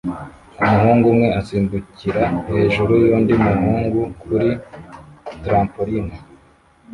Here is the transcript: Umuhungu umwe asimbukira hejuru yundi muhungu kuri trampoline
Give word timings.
Umuhungu 0.63 1.05
umwe 1.11 1.27
asimbukira 1.39 2.23
hejuru 2.49 2.91
yundi 3.05 3.33
muhungu 3.43 3.99
kuri 4.21 4.49
trampoline 5.43 6.15